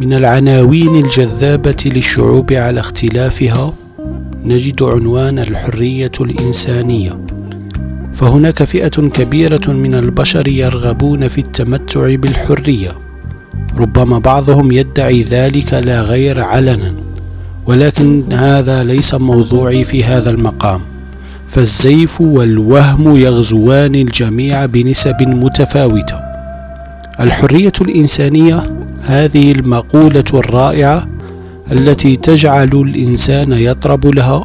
[0.00, 3.72] من العناوين الجذابة للشعوب على اختلافها
[4.44, 7.20] نجد عنوان الحرية الإنسانية.
[8.14, 12.90] فهناك فئة كبيرة من البشر يرغبون في التمتع بالحرية.
[13.78, 16.94] ربما بعضهم يدعي ذلك لا غير علنا
[17.66, 20.80] ولكن هذا ليس موضوعي في هذا المقام.
[21.48, 26.25] فالزيف والوهم يغزوان الجميع بنسب متفاوتة.
[27.20, 28.62] الحرية الإنسانية
[29.00, 31.08] هذه المقولة الرائعة
[31.72, 34.44] التي تجعل الإنسان يطرب لها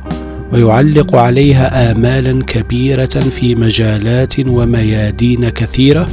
[0.51, 6.07] ويعلق عليها امالا كبيرة في مجالات وميادين كثيرة.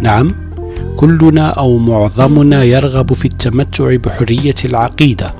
[0.00, 0.34] نعم
[0.96, 5.34] كلنا أو معظمنا يرغب في التمتع بحرية العقيدة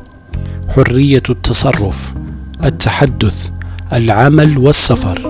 [0.69, 2.15] حرية التصرف
[2.65, 3.49] التحدث
[3.93, 5.30] العمل والسفر.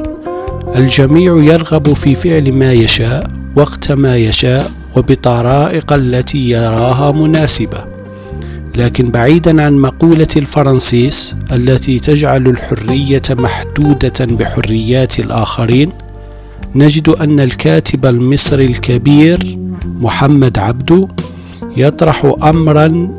[0.76, 7.84] الجميع يرغب في فعل ما يشاء وقت ما يشاء وبطرائق التي يراها مناسبة.
[8.76, 15.92] لكن بعيدا عن مقولة الفرنسيس التي تجعل الحرية محدودة بحريات الآخرين
[16.74, 21.08] نجد أن الكاتب المصري الكبير محمد عبده
[21.76, 23.10] يطرح امرا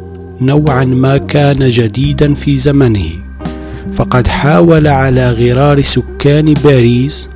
[0.42, 3.10] نوعا ما كان جديدا في زمنه
[3.94, 7.30] فقد حاول على غرار سكان باريس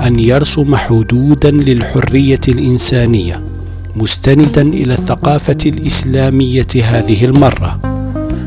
[0.00, 3.42] أن يرسم حدودا للحرية الإنسانية
[3.96, 7.80] مستندا إلى الثقافة الإسلامية هذه المرة.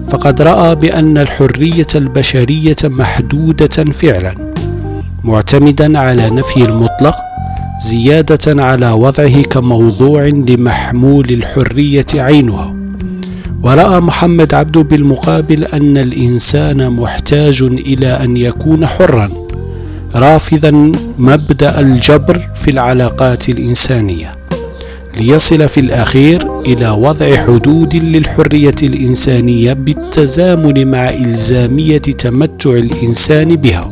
[0.10, 4.36] فقد رأى بأن الحرية البشرية محدودة فعلا
[5.24, 7.16] معتمدا على نفي المطلق
[7.82, 12.76] زيادة على وضعه كموضوع لمحمول الحرية عينها.
[13.64, 19.30] ورأى محمد عبده بالمقابل أن الإنسان محتاج إلى أن يكون حرا
[20.16, 24.32] رافضا مبدأ الجبر في العلاقات الإنسانية
[25.20, 33.90] ليصل في الأخير إلى وضع حدود للحرية الإنسانية بالتزامن مع إلزامية تمتع الإنسان بها.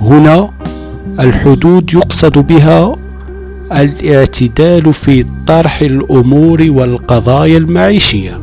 [0.00, 0.50] هنا
[1.20, 2.96] الحدود يقصد بها
[3.72, 8.40] الاعتدال في طرح الأمور والقضايا المعيشية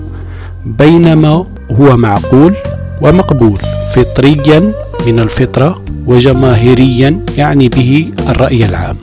[0.65, 2.53] بينما هو معقول
[3.01, 3.59] ومقبول
[3.95, 4.71] فطريا
[5.07, 8.97] من الفطرة وجماهيريا يعني به الرأي العام.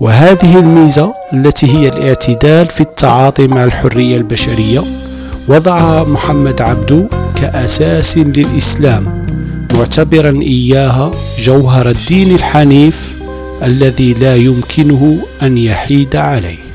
[0.00, 4.82] وهذه الميزة التي هي الاعتدال في التعاطي مع الحرية البشرية
[5.48, 9.26] وضعها محمد عبدو كأساس للإسلام
[9.74, 13.14] معتبرا إياها جوهر الدين الحنيف
[13.62, 16.69] الذي لا يمكنه أن يحيد عليه.